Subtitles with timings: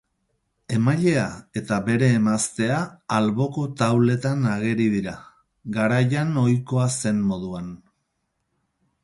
[0.75, 1.25] Emailea
[1.59, 2.79] eta bere emaztea
[3.17, 5.15] alboko tauletan ageri dira,
[5.77, 7.71] garaian ohikoa zen moduan.